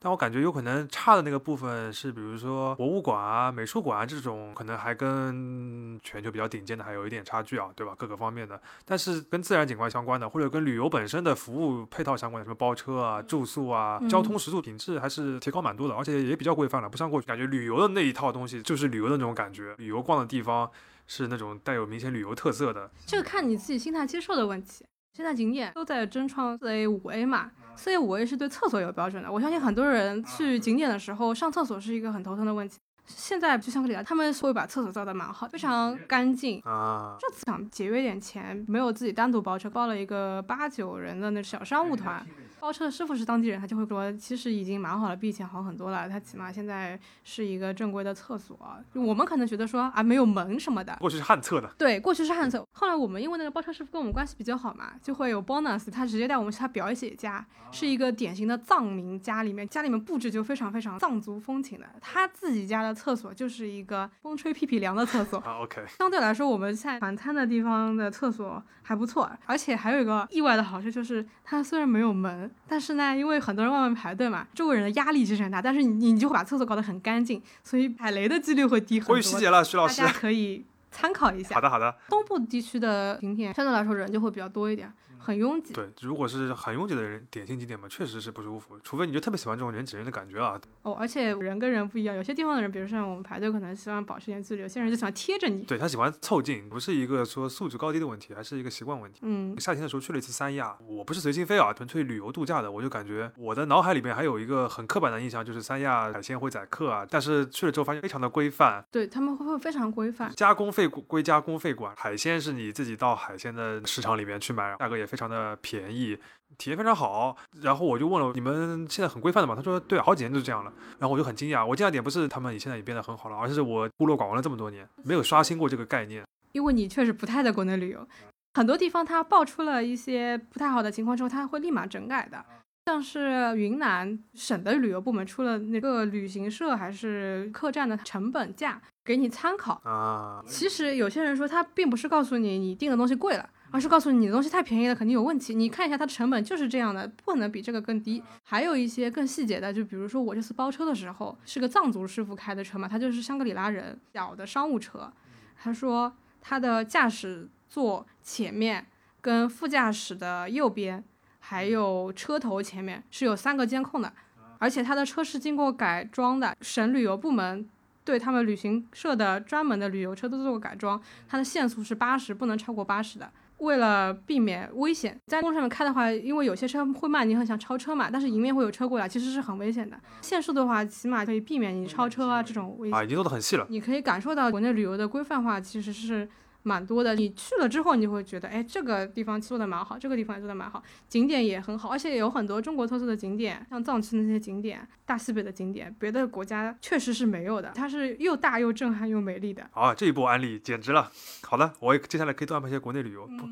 [0.00, 7.94] 但我感觉有可能差的那个部分是，比如说博物馆啊、美术馆啊这种，可能还跟全球比较顶尖的还有一点差距啊，对吧？
[7.98, 8.60] 各个方面的。
[8.84, 16.88] 但是跟自然景观相关的，或者跟旅游本身的服务配套相关的，什么包车啊、住宿啊、交通食宿品质，还是提高蛮多的，而且也比较规范了。
[16.88, 20.70] 不像过去感觉旅游的那一套东西就是旅游的那种感觉，旅游逛的地方
[21.08, 22.88] 是那种带有明显旅游特色的。
[23.04, 24.84] 这个看你自己心态接受的问题。
[25.12, 27.50] 现在景点都在争创四 A、五 A 嘛。
[27.74, 32.76] 四 A 五 A 是对厕所有标准的，我相信很多人去景点的时候上厕所是一个很头疼的问题。
[33.06, 37.16] 现在去香格里拉，他们会把厕所造的蛮好，非常干净啊。
[37.18, 42.26] 这次想节约点钱，没有自己单独包车，包了一个八九人的那小商务团。
[42.60, 46.08] 包车的师傅是当地人，他就会说，其实已经蛮好了，比以前好很多了。
[46.08, 48.58] 他起码现在是一个正规的厕所。
[48.94, 51.72] 我们可能觉得说啊，没有门什么的，过去是旱厕的。
[51.78, 52.64] 对，过去是旱厕。
[52.72, 61.86] 后来我们因为那个包车师傅跟我们关系比较好嘛，就会有 bonus，他直接带我们去他表姐家，是一个典型的藏民家里面，家里面布置就非常非常藏族风情的。
[62.00, 65.38] 他自己家的厕所就是一个风吹屁屁凉的厕所。
[65.40, 65.84] 啊，OK。
[65.98, 72.50] 相对来说，我们在晚餐的地方的厕所还不错，而且还有一个意外的好处就是，它虽然没有门。
[72.66, 75.60] 但是呢，因为很多人外面排队嘛，周围人的压力其实很大。
[75.60, 79.12] 但是你你就会把厕所搞得很干净，所以踩雷的几率会低很多。
[79.12, 80.00] 我有细节了，徐老师。
[80.00, 81.54] 大家可以参考一下。
[81.56, 81.94] 好的好的。
[82.08, 84.90] 东部地区的景点相对来说人就会比较多一点。
[85.18, 88.78] 很拥挤，对，如果是很拥挤的人，典型景点嘛，确实是不舒服。
[88.82, 90.58] 除非你就特别喜欢这种人挤人的感觉啊。
[90.82, 95.62] 哦，而且人跟人不一样，有些地方的人，比如像我们排队，可能希望保持点距离；有些人就喜欢贴着你。
[95.64, 99.20] 对他喜欢凑近，不是一个说素质高低的问题，还是一个习惯问题。
[99.22, 107.06] 嗯，夏天的时候去了一次三亚，我不是随心飞啊，纯粹旅游度假的，我就感觉我的脑海里面还有一个很刻板的印象，就是三亚海鲜会宰客啊。
[107.08, 116.18] 但是去了之后发现非常的规范，对他们会会非常规范，加工费归加工费管，海鲜是你自己到海鲜的市场里面去买，价格也非常的便宜。
[116.56, 119.54] 体验非常好，然后我就问了你们现在很规范的吗？
[119.54, 120.72] 他说对，好几年都是这样了。
[120.98, 126.24] 然后我就很惊讶，我惊讶点不是他们现在也变得很好了，而是我孤陋寡闻了这么多年，没有刷新过这个概念。
[126.52, 128.06] 因为你确实不太在国内旅游，
[128.54, 132.44] 很多地方它爆出了一些不太好的情况之后，它会立马整改的。
[132.86, 140.42] 像是云南省的旅游部门出了那个旅行社还是客栈的成本价给你参考啊。
[140.46, 143.50] 其实有些人说他并不是告诉你你订的东西贵了。
[143.70, 145.54] 而是告诉你，你的东西太便宜了，肯定有问题。
[145.54, 148.22] 你看一下它的成本就是这样的，不可能比这个更低。
[148.42, 155.12] 还有一些更细节的，就比如说我这次包车的时候，是个藏族师傅开的车嘛，他就是香格里拉人，小的商务车。
[155.60, 158.86] 他说他的驾驶座前面
[159.20, 161.04] 跟副驾驶的右边，
[161.40, 164.12] 还有车头前面是有三个监控的，
[164.58, 167.68] 而且他的车是经过改装的，省旅游部门。
[168.04, 173.30] 对他们旅行社的专门的旅游车都做过改装，它的限速是八十，不能超过八十的。
[173.58, 179.98] 为了避免危险，在公路上面开的话，因为有些车会慢，你很想超车嘛，但是迎面会有车过来，其实是很危险的。
[180.20, 183.06] 限速的话，起码可以避免你超车啊这种危啊，险。
[183.06, 183.66] 已经做的很细了。
[183.68, 186.28] 你可以感受到国内旅游的规范化其实是
[186.62, 187.14] 蛮多的。
[187.14, 197.72] 你去了之后，你就会觉得，哎，这个地方做的蛮好，这个地方也做的蛮好，景点也很好，而且有很多中国特色的景点，像藏区那些景点、大西北的景点，别的国家确实是没有的。
[197.74, 199.68] 它是又大又震撼又美丽的。
[199.72, 201.10] 啊，这一波安利简直了。
[201.42, 203.26] 好的，我也接下来可以多安排一些国内旅游。
[203.26, 203.46] 不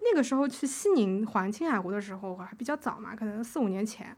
[0.00, 4.16] 那个时候去西宁环青海湖的时候还比较早嘛，可能四五年前。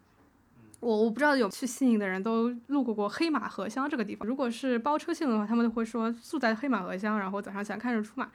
[0.85, 4.29] 我我不知道有去西宁的人都路过过黑马河乡这个地方。
[4.29, 8.29] 如果是包车线的话，他们都会说住在黑马河乡，然后早上起来看日出嘛。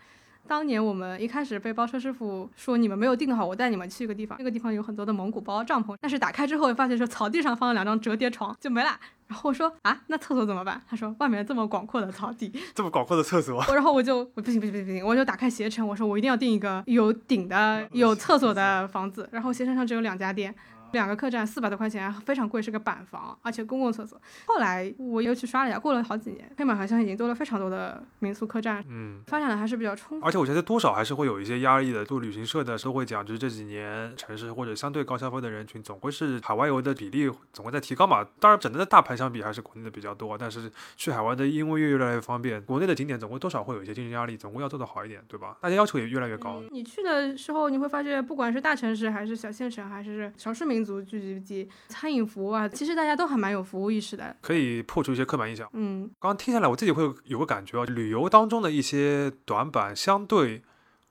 [0.47, 8.89] 当年我们一开始被包车师傅说你们没有订好，我带你们去一个地方，那个地方有很多的蒙古包帐篷，但是打开之后发现说草地上放了两张折叠床就没了。
[9.27, 10.81] 然后我说啊，那厕所怎么办？
[10.89, 19.29] 他说外面这么广阔的草地，这么广阔的厕所，然后我就我不行不行不行不行，我就打开携程，我说我一定要订一个有顶的、有厕所的房子。
[19.31, 20.55] 然后携程上只有两家店，
[20.91, 24.19] 两个客栈四百多块钱，非常贵，是个板房，而且公共厕所。
[24.45, 29.21] 后来我又去刷了一下，过了好几年，黑马好像已经多了非常多的民宿客栈，嗯。
[29.27, 30.27] 发展的还是比较充分。
[30.27, 31.99] 而且我觉得多少还是会有一些压力的。
[32.09, 38.25] 做旅行社的社会讲，就是这几年城市或者相对高消费的人群，总归是海外游的比例总会在提高嘛。
[38.39, 45.55] 当然，整个的大盘相比还是国内的比较多，但是去海外的因为越来越方便，国内的景点总归多少会有一些竞争压力，总归要做得好一点，对吧？
[45.61, 46.63] 大家要求也越来越高。
[46.71, 54.35] 你去的时候，你会发现，不管是大城市还是小县城，还是小市民族聚集地，餐饮服务啊，其实大家都还蛮有服务意识的。
[54.41, 55.69] 可以破除一些刻板印象。
[55.73, 60.63] 嗯，刚刚听下来，我自己会有有个感觉啊，旅游当中的一些短板相对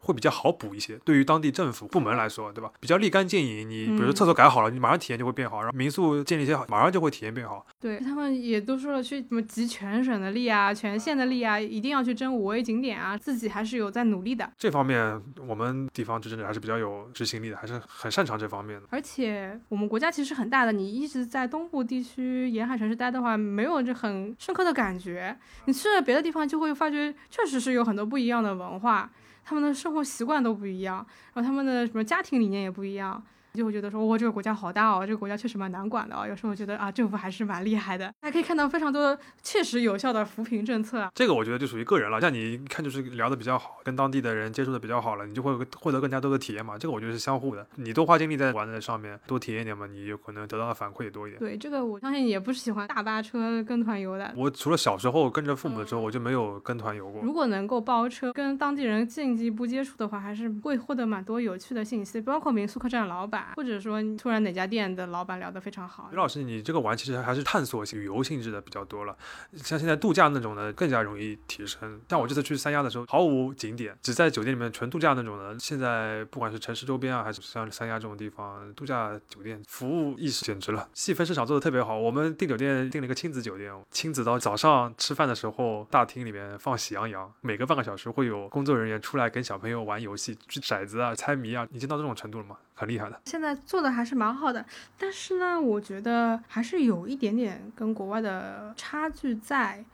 [0.08, 2.70] 会比较好补一些，对于当地政府部门来说，对吧？
[2.80, 3.68] 比较立竿见影。
[3.68, 7.66] 你比如说嗯厕所改好了，你马上体验就会变好，然后民宿建立一些好，马上就会体验变好。
[7.78, 14.50] 对他们也都说了，去什么集全省的力啊、全县的力啊，一定要去争五 A 景点啊，自己还是有在努力的。
[14.56, 18.86] 这方面我们地方执政者还是比较有执行力的，还是很擅长这方面的。
[18.90, 25.36] 而且我们国家其实很大的，你一直在东部地区沿海城市待的话，没有这很深刻的感觉。
[25.66, 29.10] 你去了别的地方，就会发觉确实是有很多不一样的文化，
[29.48, 30.96] 他们的生活习惯都不一样，
[31.32, 33.22] 然后他们的什么家庭理念也不一样。
[33.58, 36.24] 就会觉得说，哇，这个国家好大哦，这个国家确实蛮难管的哦。
[36.24, 41.10] 有时候觉得啊，政府还是蛮厉害的，还可以看到非常多切实有效的扶贫政策啊。
[41.12, 46.78] 这个我觉得就属于个人了，像你一看就是聊的比较好，跟当地的人接触的比较好了，你就会获得更加多的体验嘛。
[46.78, 51.40] 这个我觉得是相互的，你多花精力在玩的上面，多体验一点嘛，你有可能得到的反馈也多一点。
[51.40, 54.32] 对，这个我相信也不是喜欢大巴车跟团游的。
[54.36, 57.20] 我除了小时候跟着父母的时候，我就没有跟团游过。
[57.22, 66.16] 如果能够包车，跟当地人近一步接触的话，还是会获得蛮多有趣的信息，包括民宿客栈老板，或者说突然哪家店的老板聊得非常好于。
[66.16, 69.16] 老师，你这个玩其实还是探索性、旅游性质的比较多了，
[69.54, 72.00] 像现在度假那种的更加容易提升。
[72.08, 75.58] 像我这次去三亚的时候，毫无景点，只在酒店里面纯度假那种的。
[75.58, 81.98] 现在不管是城市周边啊，还是像三亚这种地方，度假酒店服务意识简直了，细分市场做的特别好。
[81.98, 92.56] 我们订酒店订了一个亲子酒店，亲子到早上吃饭的时候，大厅里面放喜羊羊，每隔半个小时会有工作人员出来跟小朋友玩游戏，掷骰子啊、猜谜啊，已经到这种程度了吗？
[92.78, 93.20] 很厉害的。
[93.24, 94.64] 现在做的还是蛮好的，
[94.96, 99.84] 但是呢，我觉得还是有一点点跟国外的差距在，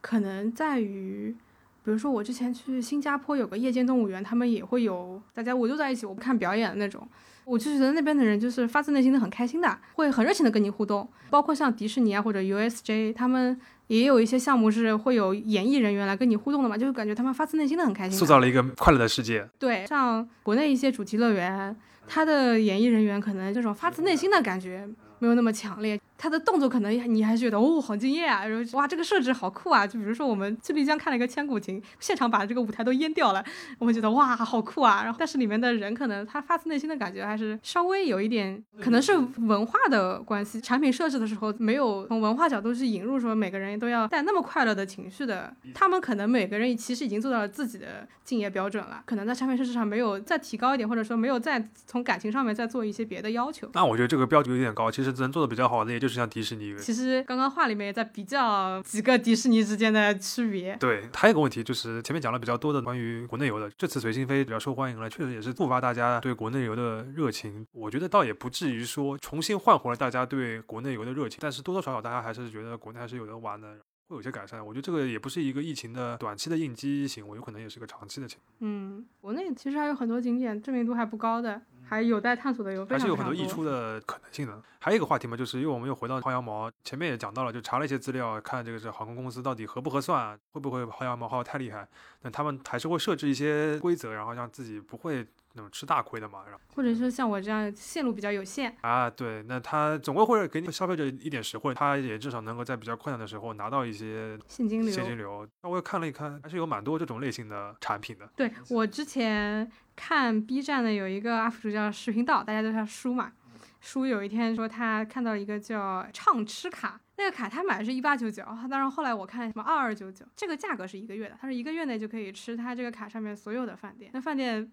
[0.00, 1.36] 可能在于。
[1.82, 7.08] 比如说，我之前去新加坡有个夜间动物园，他们也会有大家围坐在一起，我不看表演的那种。
[7.42, 11.08] 我就觉得那边的人就是发自内心的很开心的，会很热情的跟你互动。
[11.30, 18.18] 包括像迪士尼啊或者 USJ，他们也有一些项目是会有演艺人员来跟你互动的嘛，就是感觉他们发自内心的很开心的。
[18.18, 19.48] 塑造了一个快乐的世界。
[19.58, 21.74] 对，像国内一些主题乐园，
[22.12, 24.84] 他的演艺人员可能这种发自内心的感觉
[25.20, 33.42] 没有那么强烈，他的动作可能你还觉得哦好敬业啊，然后哇这个设置好酷啊，就比如说我们去丽江看了一个千古情，现场把这个舞台都淹掉了，
[33.78, 53.66] 我们觉得哇好酷啊，然后但是里面的人可能他发自内心的感觉还是稍微有一点，可能是文化的关系，产品设置的时候没有从文化角度去引入说每个人都要带那么快乐的情绪的，他们可能每个人其实已经做到了自己的敬业标准了，可能在产品设置上没有再提高一点，或者说没有再从感情上面再做一些别的要求。
[53.72, 56.76] 那我觉得这个标准有点高，其实能做的比较好的，也就是像迪士尼。
[56.78, 60.76] 其实刚刚话里面也在比较几个迪士尼之间的区别。
[60.76, 67.66] 对，还有一个问题就是前面讲了比较多的关于国内游的，这次随心飞比较受欢迎了，确实也是触发大家对国内游的热情。
[67.72, 73.76] 我觉得倒也不至于说重新唤回了大家对国内游的热情，但是多多少少大家还是觉得国内还是有的玩的。
[74.08, 84.62] 会有些改善，我觉得这个也不是一个疫情的短期的应激行为，有可能也是个长期的情况，嗯，国内其实还有很多景点知名度还不高的，还有待探索的有非还常非常是有很多溢出的可能性的。
[84.78, 91.84] 还有一个话题嘛，就是因为我们又回到薅羊毛，前面也讲到了，就查了一些资料，看这个是航空公司到底合不合算啊，会不会薅羊毛薅得太厉害？
[92.22, 96.44] 但他们还是会设置一些规则，然后让自己不会那种吃大亏的嘛。
[96.46, 104.92] 然后或者说像我这样线路比较有限，啊，对，那他总归会给你消费者一点实惠，他也至少能够在比较困难的时候拿到一些现金流。
[104.92, 105.46] 现金流。
[105.62, 108.28] 那我也看了一看，还是有蛮多这种类型的产品的。
[108.36, 113.32] 对我之前看 B 站的有一个 UP 主叫视频道，大家都叫书嘛。
[113.80, 124.70] 书有一天说他看到一个叫畅吃卡，那个卡他买的是一八九九，当然后来我看什么二二九九，这个价格是一个月的，他说一个月内就可以吃他这个卡上面所有的饭店，那饭店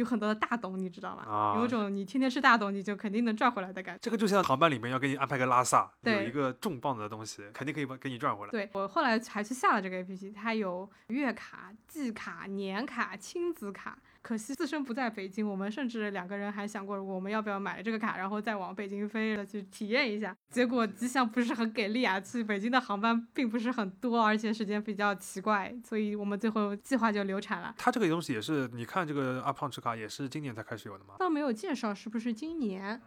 [0.00, 1.22] 有很多的大董，你知道吗？
[1.28, 4.00] 啊有种你天天吃大董，你就肯定能赚回来的感觉。
[4.00, 8.50] 这个就像航班里面要给你安排个拉萨，有一个重磅的东西，肯定可以把给你赚回来。
[8.50, 13.98] 对我后来还去下了这个 APP，它有月卡、季卡、年卡、亲子卡。
[14.22, 20.36] 可惜自身不在北京，我们甚至两个人还想过我们要不要买这个卡，然后再往北京飞了去体验一下。
[20.50, 27.74] 结果迹象不是很给力啊，去北京的航班并不是很多，而且时间比较奇怪，所以我们最后计划就流产了。
[27.78, 31.14] 它这个东西也是，你看这个阿胖吃卡也是今年才开始有的吗？
[31.18, 33.00] 倒没有介绍是不是今年，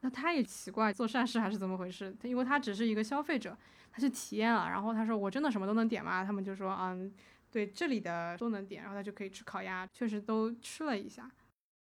[0.00, 2.14] 那他也奇怪做善事还是怎么回事？
[2.20, 3.56] 他因为他只是一个消费者，
[3.92, 6.24] 他去体验了，然后他说我真的什么都能点吗？
[6.24, 7.12] 他们就说嗯，
[7.50, 11.30] 对这里的都能点，然后他就可以吃烤鸭，确实都吃了一下。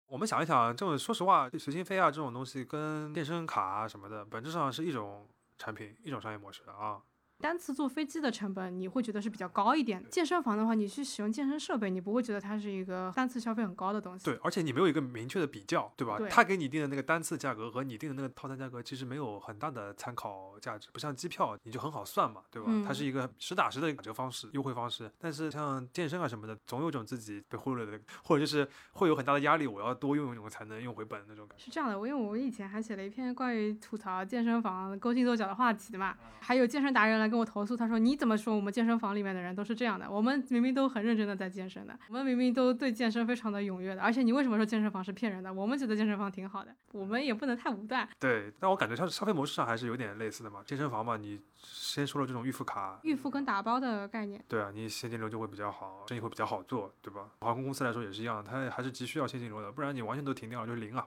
[0.07, 5.28] 我们想一想，这种说实话，随心飞啊这种东西跟健身卡啊什么的，本质上是一种
[5.59, 7.02] 产品，一种商业模式啊。
[7.41, 14.24] 单次坐飞机的成本你会觉得是比较高一点的，健身房的话，你去使用健身设备，你不会觉得它是一个单次消费很高的东西。
[14.24, 16.16] 对，而且你没有一个明确的比较，对吧？
[16.18, 22.68] 对他给你定的那个单次价格和你定的那个套餐价格其实没有很大的参考价值，不像机票你就很好算嘛，对吧？
[22.84, 25.11] 它嗯是一个实打实的打折方式、优惠方式。
[25.18, 31.64] 但是像健身啊什么的，总有种自己被忽略的，或者就是会有很大的压力，我要多用一用才能用回本那种感觉。
[31.64, 40.11] 是这样的，我因为我以前还写了一篇关于吐槽健身房勾心斗角的话题的嘛，还有健身达人来跟我投诉，他说你怎么说我们健身房里面的人都是这样的？
[40.11, 45.53] 我们明明都很认真的在健身的，我们明明都对健身非常的踊跃的，而且你为什么说健身房是骗人的？
[45.53, 48.09] 我们觉得健身房挺好的，我们也不能太武断。
[48.18, 50.62] 对，但我感觉它消费模式上还是有点类似的嘛。
[50.64, 57.29] 健身房嘛，你先说了这种预付卡，预付跟打包的概念，对啊，你现金流就会比较好，生意会比较好做，对吧？
[57.41, 61.07] 航空公司来说也是一样，它还是急需要现金流的，不然你完全都停掉了就是零啊，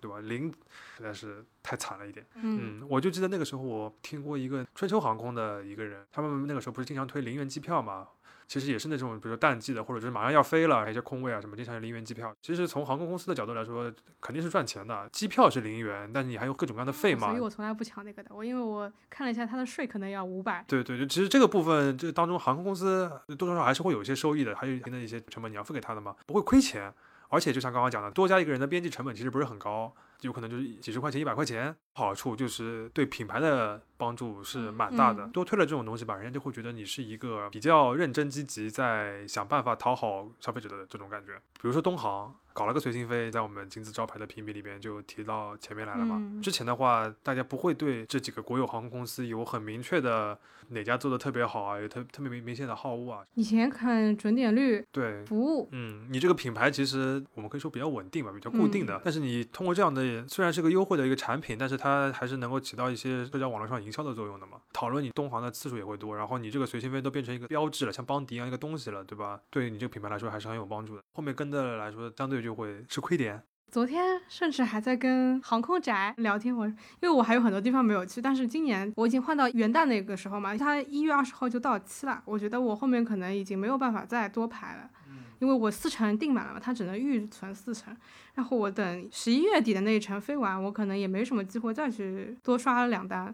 [0.00, 0.18] 对吧？
[0.20, 0.52] 零
[0.96, 2.24] 实在是太惨了一点。
[2.34, 8.08] 嗯嗯，我就记得那个时候我听过一个春秋航空的一个人，他们那个时候不是经常推零元机票嘛？
[8.48, 12.34] 其实也是那种，比如说淡季的，或者就是马上要飞了，还有一些空位啊什么，经常有零元机票。
[12.42, 15.08] 其实从航空公司的角度来说，肯定是赚钱的。
[15.12, 17.40] 机票是零元，但是你还有各种各样的费嘛所以。
[17.40, 26.92] 我从来不抢那个的，我因为我看了一下它的税可能要五百，对对对，其实这个部分，这个当中航空公司多多少少还是会有一些收益的，还有一定的一些成本你要付给他的嘛，不会亏钱。
[27.30, 31.74] 而且就像刚刚讲的，多加一个人的编辑成本其实不是很高，有可能就是几十块钱、一百块钱。
[31.94, 35.24] 好处就是对品牌的帮助是蛮大的。
[35.26, 41.36] 嗯多推了这种东西吧，人家就会觉得你是一个比较认真积极，在想办法讨好消费者的这种感觉。
[41.54, 46.18] 比如说东航搞了个随心飞，在我们金字招牌的评比里边就提到前面来了嘛。
[46.20, 50.38] 嗯之前的话，大家不会对这几个国有航空公司有很明确的
[50.68, 53.24] 哪家做的特别好啊，有特特别明明显的好恶啊。
[53.32, 59.00] 以前看准点率、对，服务，嗯，你这个品牌其实我们可以说比较稳定吧，比较固定嗯的。
[59.02, 64.58] 但是你通过这样的，虽然是个优惠的一个产品，但是它还是能够起到一些社交网络上营销的作用的嘛。
[64.74, 69.40] 讨论你东航的次数也会多，然后你这个随心飞都变成一个标志了，像邦迪一样一个东西了，对吧？
[69.48, 71.02] 对于你这个品牌来说还是很有帮助的。
[71.14, 73.42] 后面跟的来说，相对就会吃亏点。
[73.70, 84.90] 昨天甚至还在跟航空宅聊天，我因为我还有很多地方没有去，但是今年我已经换到元旦那个时候嘛，它一月二十号就到期了，我觉得我后面可能已经没有办法再多排了，
[85.38, 87.96] 因为我四成订满了嘛，它只能预存四成，
[88.34, 93.32] 然后我等十一月底的那一程飞完，我可能也没什么机会再去多刷两单，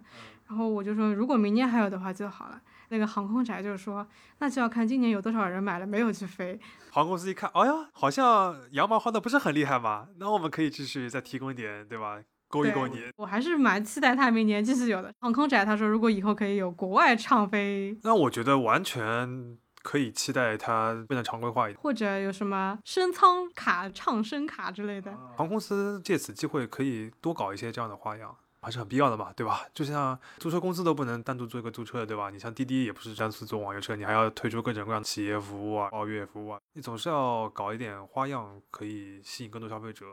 [0.49, 2.61] 然后我就说如果明年还有的话就好了。
[2.89, 4.07] 那个航空宅就是说，
[4.39, 6.57] 那就要看今年有多少人买了没有去飞，
[6.93, 12.21] 航空公司一看，哎呀，好像羊毛薅的不是很厉害嘛，那我们可以继续再提供一点，对吧？
[12.47, 13.03] 勾一勾你。
[13.17, 15.13] 我还是蛮期待他明年继续有的。
[15.19, 21.81] 航空宅他说，如果以后可以有国外畅飞，那我觉得完全可以期待它变得常规化一点。
[21.83, 28.33] 或者有什么升舱卡、畅升卡之类的，航空公司借此机会可以多搞一些这样的花样，
[28.67, 29.65] 还是很必要的嘛，对吧？
[29.73, 32.31] 就像租车公司都不能单独做一个租车的，对吧？
[32.31, 40.07] 你像滴滴也不是单独做网约车，你还要推出各种各样的企业服务啊、包月服务啊，你总是要搞一点花样，可以吸引更多消费者。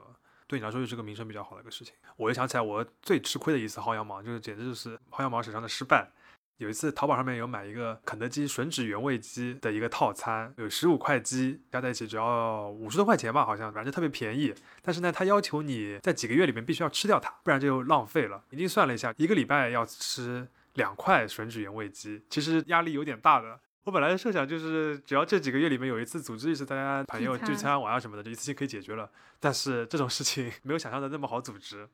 [0.46, 1.96] 对你来说就是个名声比较好的一个事情。
[2.16, 6.12] 我又想起来我最吃亏的一次薅羊毛，就是简直就是薅羊毛史上的失败。
[6.58, 14.54] 有一次淘宝上面有买一个肯德基吮指原味鸡的一个套餐，有十五块鸡，加在一起只要五十多块钱吧，好像反正特别便宜。
[14.82, 18.44] 但是呢，他要求你在几个月里面必须要吃掉它，不然就浪费了。
[18.52, 23.60] 已经算了一下，一个礼拜要吃两块吮指原味鸡，其实压力有点大的。
[23.86, 29.10] 我本来的设想就是，只要这几个月里面有一次组织一次大家朋友聚餐聚餐玩啊什么的，就一次性可以解决了。
[29.42, 31.90] 但是这种事情没有想象的那么好组织，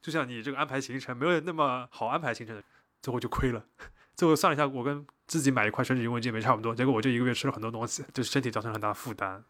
[0.00, 2.64] 就像你这个安排行程没有那么好安排行程的，
[3.00, 3.64] 最后就亏了。
[4.18, 9.44] 最后算了一下，我跟自己买一块吮指用文件没差不多，结果我就一个月吃了很多东西，就是身体造成很大的负担。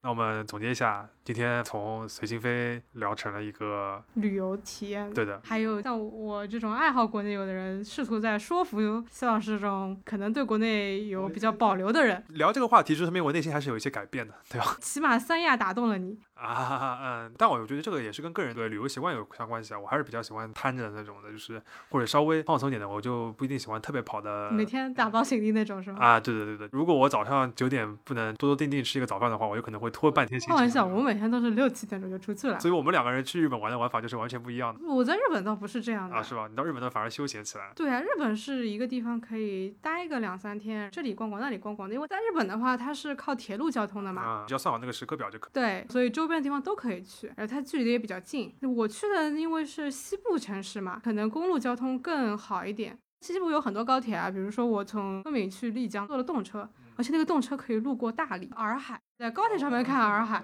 [0.00, 5.12] 那我们总结一下，今天从随心飞聊成了一个旅游体验。
[5.12, 14.76] 对的，还有像我这种爱好国内游的人，试图在说服谢老师这种可能对国内有比较保留的人，聊这个话题，就说明我内心还是有一些改变的，对吧？
[14.80, 16.16] 起码三亚打动了你。
[16.34, 19.78] 啊，嗯，但我觉得这个也是跟个人对旅游习惯有相关系啊。
[19.80, 24.48] 我还是比较喜欢摊着的那种的，就是或者稍微放松一点的，我就不一定喜欢特别跑的。
[24.52, 25.98] 每天打包行李那种是吗？
[26.00, 30.56] 啊，对对对对，如果我早上九点不能多多定定吃一个早饭的话，我有可能会拖半天行程。
[30.56, 32.58] 开玩笑，我每天都是六七点钟就出去了。
[32.60, 36.46] 所以我们两个人去日本玩的玩法就是完全不一样的我在日本倒不是这样的啊，是吧？
[36.48, 37.72] 你到日本倒反而休闲起来。
[37.74, 41.94] 对啊，日本是一个地方可以待个两三天，这里逛逛那里逛逛的。
[41.94, 45.50] 因为在日本的话，它是靠铁路交通的嘛，啊，只要算好那个时刻表就可以。
[45.52, 48.54] 对，所以周边的地方都可以去，而它距离也比较近。
[48.62, 52.98] 我去的因为是西部城市嘛，可能公路交通更好一点。
[53.20, 56.68] 西部有很多高铁啊，比如说我从昆明去丽江坐了动车，
[56.98, 60.42] 而且那个动车可以路过大理、洱海，在高铁上面看洱海。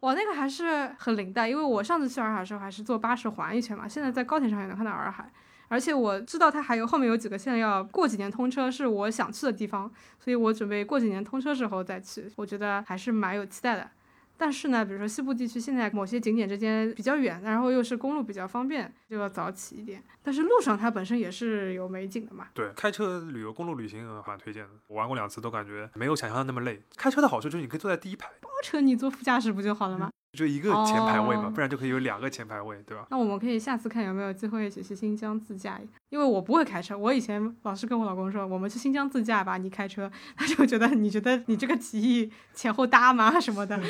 [0.00, 5.28] 哇，那个还是很灵的，因为我上次去洱海的时候还是坐巴士环一圈嘛，现在在高铁上也能看到洱海，
[5.68, 13.90] 而且我知道它还有后面有几个线要过几年通车，是我想去的地方，所以我准备过几年通车之后再去，我觉得还是蛮有期待的。
[14.36, 20.02] 但是呢，比如说西部地区现在某些景点之间比较远，然后又是公路比较方便，就要早起一点。
[20.22, 22.46] 但是路上它本身也是有美景的嘛。
[22.52, 24.70] 对，开车旅游、公路旅行蛮推荐的。
[24.88, 26.82] 我玩过两次，都感觉没有想象的那么累。
[26.96, 30.10] 开车的好处就是你可以坐在第一排，包车你坐副驾驶不就好了吗？
[30.36, 33.06] 就一个前排位嘛，哦不然就可以有两个前排位，对吧？
[33.10, 35.80] 那我们可以下次看有没有机会一起去新疆自驾，
[36.10, 36.98] 因为我不会开车。
[36.98, 43.80] 我以前老是跟我老公说，我们去新疆自驾吧，你开车， 他就觉得你觉得你这个提议前后搭吗什么的。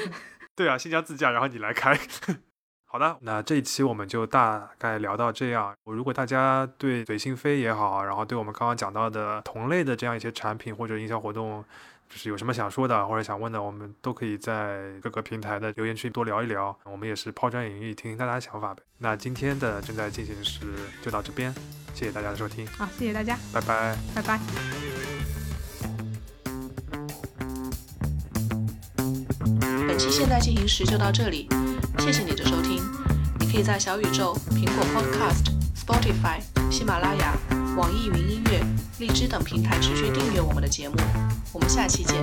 [0.56, 1.96] 对啊，新疆自驾，然后你来开。
[2.88, 5.74] 好的，那这一期我们就大概聊到这样。
[5.84, 11.62] 如果大家对随心飞也好，然后对我们刚刚讲到的同类的这样一些产品或者营销活动，
[12.08, 16.74] 就是有什么想说的或者想问的，我们都可以在各个平台的留言区多聊一聊。
[16.84, 18.82] 我们也是抛砖引玉，听听大家的想法呗。
[18.98, 20.60] 那今天的正在进行时
[21.02, 21.52] 就到这边，
[21.92, 23.94] 谢谢大家的收听，好，谢谢大家，拜拜。
[24.14, 24.95] 拜拜。
[29.96, 31.48] 本期现在进行时就到这里，
[32.00, 32.82] 谢谢你的收听。
[33.40, 36.38] 你可以在小宇宙、苹果 Podcast、Spotify、
[36.70, 37.34] 喜马拉雅、
[37.78, 38.62] 网易云音乐、
[38.98, 40.96] 荔枝等平台持续订阅我们的节目。
[41.50, 42.22] 我们下期见。